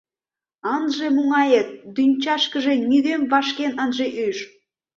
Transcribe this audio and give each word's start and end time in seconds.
Ынже 0.75 1.07
муҥае, 1.15 1.61
дӱнчашкыже 1.95 2.73
нигӧм 2.89 3.21
вашкен 3.31 3.71
ынже 3.83 4.07
ӱж. 4.25 4.37